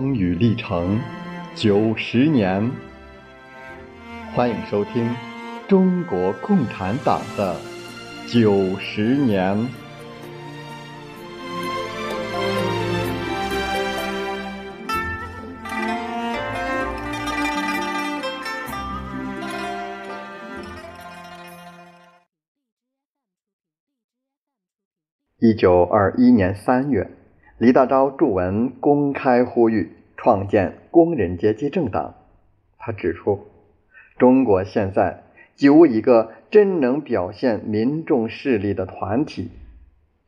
[0.00, 0.98] 风雨历程
[1.54, 2.70] 九十年，
[4.32, 5.14] 欢迎收听
[5.68, 7.54] 中国共产党的
[8.26, 9.68] 九十年。
[25.40, 27.06] 一九二一年三月。
[27.58, 32.14] 李大钊著文公开呼吁创建工人阶级政党。
[32.76, 33.46] 他指出，
[34.18, 35.22] 中国现在
[35.54, 39.48] 几无一个真能表现民众势力的团体。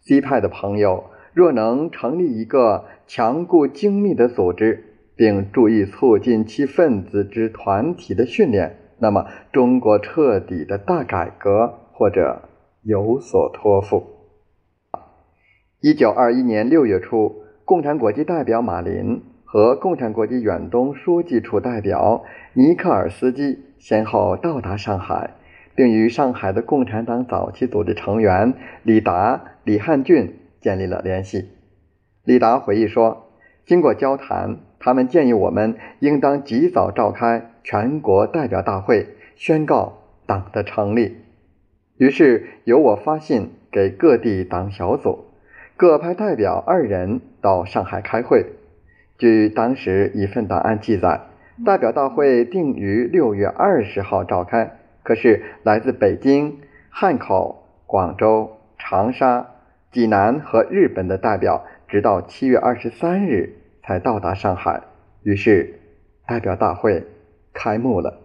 [0.00, 4.82] 西派的朋友若能成立一个强固精密的组织，
[5.14, 12.48] 并注意促进其分子之团体的训练，那么中国彻底的大改革或者
[12.80, 14.06] 有所托付。
[15.80, 25.34] 一九二一年六月初，共产国际代表马林和共产国际远东书记处代表尼克尔斯基先后到达上海，
[25.74, 31.50] 并与上海的共产党早期组织成员李达、李汉俊建立了联系。
[32.24, 33.26] 李达回忆说
[33.66, 41.18] ：“经过交谈，他们建议我们应当及早召开全国代表大会，宣告党的成立。
[41.98, 45.26] 于是由我发信给各地党小组。”
[45.76, 48.46] 各派代表二人到上海开会。
[49.22, 51.20] 据当时一份档案记载，
[51.64, 54.80] 代表大会定于六月二十号召开。
[55.04, 56.58] 可是，来自北京、
[56.90, 59.46] 汉口、广州、长沙、
[59.92, 64.82] 济南和日本的代表，直到七月二十三日才到达上海。
[65.22, 65.78] 于是，
[66.26, 67.06] 代表大会
[67.52, 68.18] 开幕了。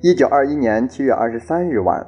[0.00, 2.06] 一九二一年七月二十三日晚，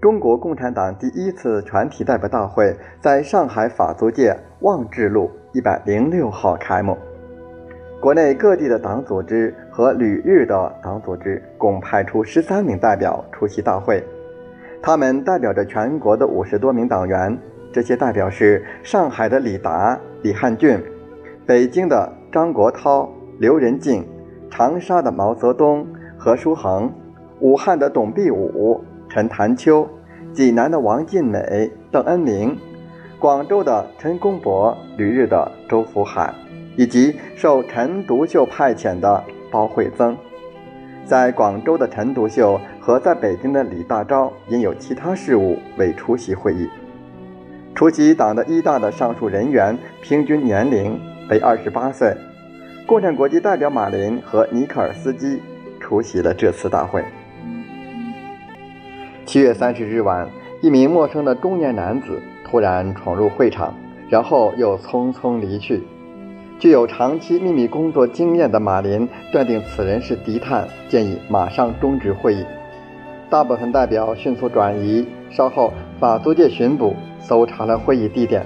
[0.00, 6.96] 中国共产党第一次全体代表大会在上海法租界望志路一百零六号开幕。
[8.00, 14.02] 国内各地的党组织和旅日的党组织共派出十三名代表出席大会，
[14.80, 17.36] 他们代表着全国的五十多名党员。
[17.70, 20.82] 这些代表是上海的李达、李汉俊，
[21.46, 23.06] 北京的张国焘、
[23.38, 24.04] 刘仁静，
[24.50, 26.90] 长沙的毛泽东、何叔衡。
[27.40, 29.86] 武汉的董必武、陈潭秋，
[30.32, 32.56] 济南的王尽美、邓恩铭，
[33.18, 36.32] 广州的陈公博，旅日的周福海，
[36.76, 40.16] 以及受陈独秀派遣的包惠增。
[41.04, 46.68] 在广州的陈独秀和在北京的李大钊因有其他事务未出席会议。
[47.74, 52.14] 出席党的一大的上述人员平均年龄为二十八岁。
[52.86, 55.42] 共产国际代表马林和尼克尔斯基
[55.80, 57.04] 出席了这次大会。
[59.30, 60.28] 七月三十日晚，
[60.60, 63.72] 一名陌生的中年男子突然闯入会场，
[64.08, 65.80] 然后又匆匆离去。
[66.58, 72.44] 具有长期秘密工作经验的马林断定此人是敌探，建议马上终止会议。
[73.30, 75.06] 大部分代表迅速转移。
[75.30, 78.44] 稍后，法租界巡捕搜查了会议地点。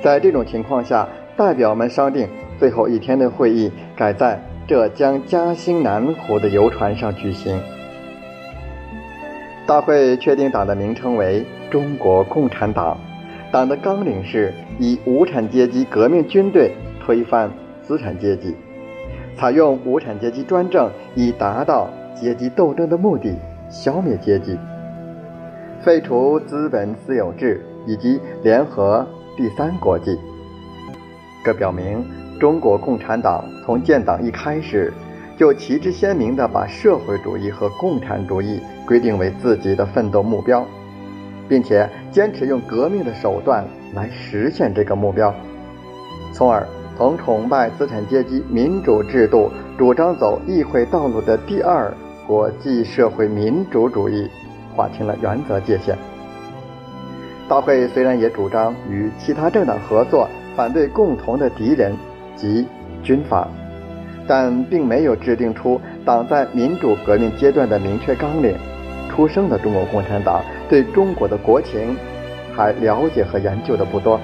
[0.00, 1.06] 在这种情况下，
[1.36, 2.26] 代表们商定
[2.58, 7.60] 最后一天的会议改在浙江嘉兴南湖的游船上举行。
[9.66, 12.98] 大会确定党的名称为中国共产党，
[13.50, 18.54] 党的纲领是以无产阶级革命军队推翻资产阶级，
[19.34, 23.34] 采用无产阶级专政，以达到阶级斗争的目的，
[23.70, 24.58] 消灭阶级，
[25.82, 30.18] 废除资本私有制，以及联合第三国际。
[31.42, 32.04] 这表明
[32.38, 34.92] 中国共产党从建党一开始。
[35.36, 40.64] 就旗帜鲜明地把社会主义和共产主义规定为自己的奋斗目标，
[41.48, 43.64] 并且坚持用革命的手段
[43.94, 45.34] 来实现这个目标，
[46.32, 51.92] 从而从崇拜资产阶级民主制度、主张走议会道路的第二
[52.26, 54.30] 国际社会民主主义
[54.76, 55.98] 划清了原则界限。
[57.48, 61.92] 大会虽然也主张与其他政党合作，反对共同的敌人
[62.36, 62.66] 及
[63.02, 63.48] 军阀。
[64.26, 68.54] 但并没有制定出党在民主革命阶段的明确纲领。
[69.10, 71.96] 出生的中国共产党对中国的国情
[72.52, 74.18] 还了解和研究的不多，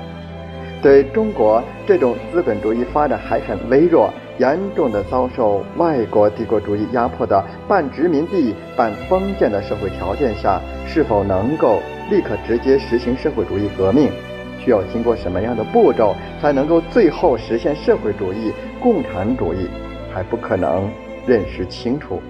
[0.82, 11.79] 对中国这种资本主义发展还很微弱、严重的遭受外国帝国主义压迫的半殖民地半封建的社会条件下，是否能够
[12.11, 14.11] 立刻直接实行社会主义革命，
[14.58, 19.69] 需要经过什么样的步骤才能够最后实现社会主义、共产主义？
[20.12, 20.90] 还不可能
[21.26, 22.20] 认识清楚。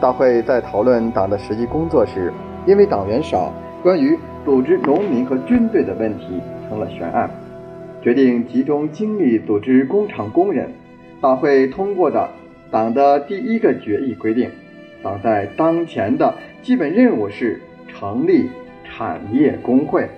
[0.00, 2.32] 大会在讨论党的实际工作时，
[2.66, 3.52] 因为党员少，
[3.82, 7.28] 关于组织农民和军队的问题成了悬案，
[8.00, 10.70] 决定集中精力组织工厂工人。
[11.20, 12.28] 大会通过的
[12.70, 14.48] 党的第一个决议规定，
[15.02, 18.48] 党在当前的基本任务是成立
[18.84, 20.08] 产业工会，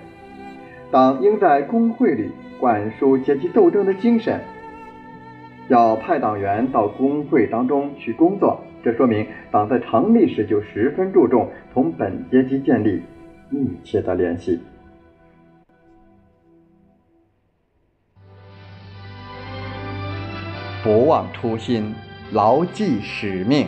[0.91, 2.29] 党应在工会里
[2.59, 4.39] 灌输阶级斗争的精神。
[5.71, 13.01] 要派党员到工会当中去工作，这说明党在成立时就十分注重同本阶级建立
[13.49, 14.59] 密切的联系。
[20.83, 21.95] 不忘初心，
[22.33, 23.67] 牢记使命。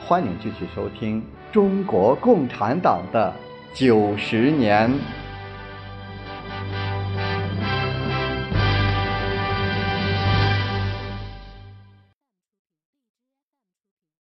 [0.00, 3.32] 欢迎继续收听中国共产党的
[3.72, 4.90] 九十年。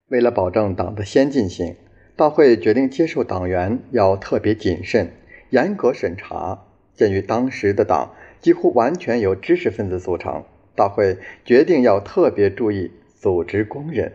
[0.10, 1.76] 为了保证党的先进性，
[2.16, 5.12] 大会决定接受党员要特别谨慎、
[5.52, 6.66] 严格审查。
[6.96, 10.44] 鉴于当时的党几乎完全由知识分子组成，
[10.76, 14.12] 大会决定要特别注意组织工人，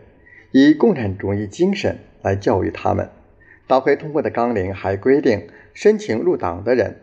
[0.51, 3.09] 以共产主义精神来教育他们。
[3.65, 6.97] 大会通过的纲领还规定，申请入党的人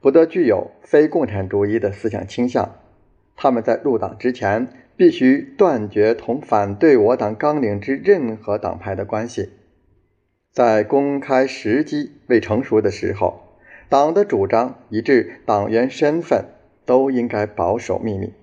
[0.00, 2.76] 不得具有非共产主义的思想倾向，
[3.36, 4.68] 他们在入党之前。
[4.98, 9.50] 必须断绝同反对我党纲领之任何党派的关系。
[10.52, 13.40] 在公开时机未成熟的时候，
[13.88, 16.46] 党的主张以致党员身份
[16.84, 18.34] 都应该保守秘密。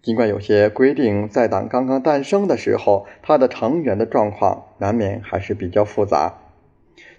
[0.00, 6.38] 尽管有些规定在党刚刚诞生的时候，它的成员的状况难免还是比较复杂。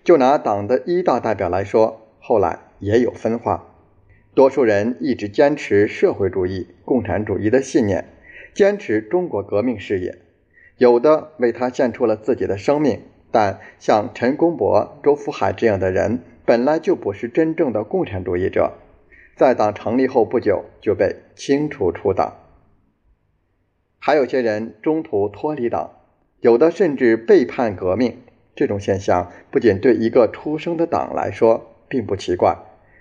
[0.03, 3.67] 就拿党的一大代表来说，后来也有分化。
[4.33, 8.05] 多数人一直坚持社会主义、共产主义的信念。
[8.53, 10.17] 坚持中国革命事业，
[10.77, 13.01] 有的为他献出了自己的生命。
[13.31, 18.73] 但像陈公博、周福海这样的人，本来就不是真正的共产主义者，
[19.35, 22.35] 在党成立后不久就被清除出党。
[23.97, 25.89] 还有些人中途脱离党，
[26.41, 28.19] 有的甚至背叛革命。
[28.55, 32.55] 这种现象不仅对一个出生的党来说并不奇怪，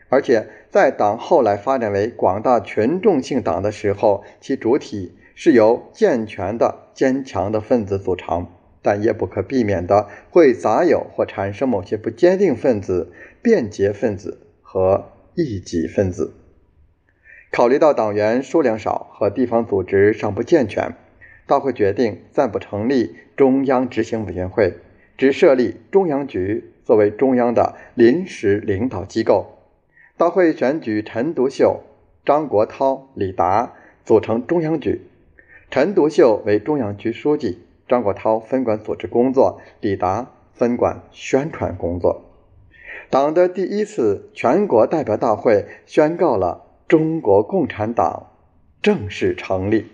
[0.08, 5.12] 而且在党后来发展为广大群众性党的时候，其主体。
[5.44, 8.46] 是由健全的、坚强的分子组成，
[8.80, 13.12] 但也不可避免的会杂有或产生某些不坚定分子、
[13.42, 16.34] 便捷分子和异己分子。
[17.50, 20.94] 考虑到党员数量少和地方组织尚不健全，
[21.48, 24.74] 大会决定暂不成立中央执行委员会，
[25.18, 29.58] 只设立中央局作为中央的临时领导机构。
[30.16, 31.80] 大会选举陈独秀、
[32.24, 33.72] 张国焘、李达
[34.04, 35.00] 组成中央局。
[35.72, 42.24] 陈独秀为中央局书记，张国焘分管组织工作，李达分管宣传工作。
[43.08, 48.26] 党的第一次全国代表大会宣告了中国共产党
[48.82, 49.86] 正式成立。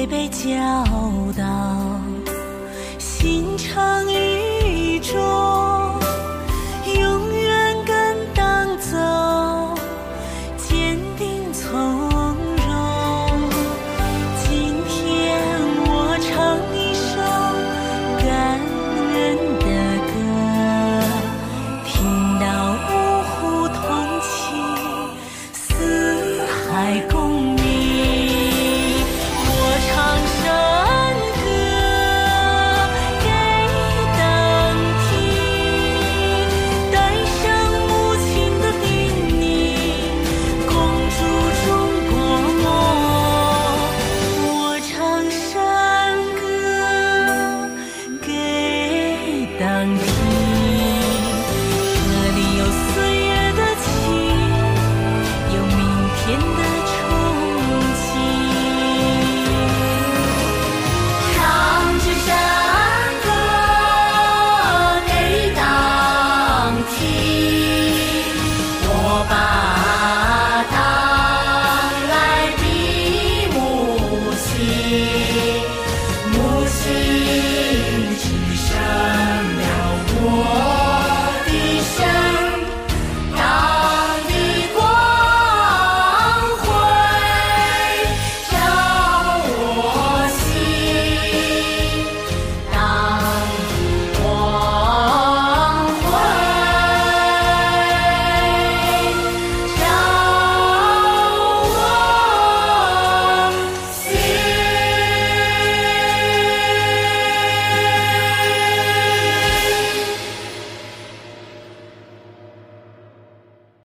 [0.00, 0.56] 会被教
[1.36, 2.00] 导，
[2.98, 4.29] 心诚意。